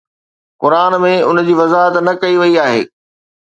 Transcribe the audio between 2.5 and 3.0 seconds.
آهي